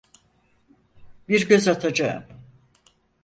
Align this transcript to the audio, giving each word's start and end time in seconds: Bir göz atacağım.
Bir 1.29 1.47
göz 1.49 1.67
atacağım. 1.67 2.23